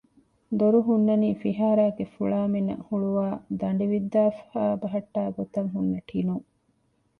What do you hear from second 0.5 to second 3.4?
ދޮރު ހުންނަނީ ފިހާރައިގެ ފުޅާމިނަށް ހުޅުވައި